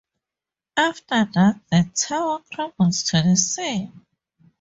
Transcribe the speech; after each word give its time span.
After 0.77 1.25
that, 1.31 1.61
the 1.71 1.87
tower 1.93 2.39
crumbles 2.51 3.03
to 3.03 3.21
the 3.21 3.35
sea. 3.35 3.91